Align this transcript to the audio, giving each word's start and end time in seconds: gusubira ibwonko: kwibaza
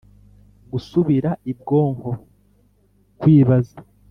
gusubira 0.71 1.29
ibwonko: 1.51 2.11
kwibaza 3.19 3.75